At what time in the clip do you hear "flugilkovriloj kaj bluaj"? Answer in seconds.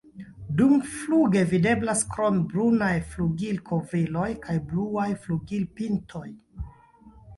3.11-5.07